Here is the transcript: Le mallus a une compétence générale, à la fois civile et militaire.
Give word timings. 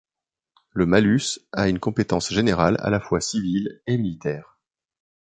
Le 0.71 0.87
mallus 0.87 1.37
a 1.51 1.69
une 1.69 1.77
compétence 1.77 2.33
générale, 2.33 2.75
à 2.79 2.89
la 2.89 2.99
fois 2.99 3.21
civile 3.21 3.83
et 3.85 3.99
militaire. 3.99 4.57